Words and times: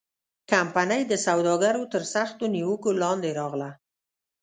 کمپنۍ 0.51 1.01
د 1.07 1.13
سوداګرو 1.27 1.83
تر 1.93 2.03
سختو 2.13 2.45
نیوکو 2.55 2.89
لاندې 3.01 3.29
راغله. 3.39 3.69